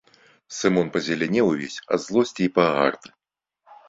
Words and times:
Сымон 0.59 0.87
пазелянеў 0.95 1.45
увесь 1.49 1.75
ад 1.97 2.01
злосці 2.05 2.41
і 2.47 2.51
пагарды. 2.57 3.13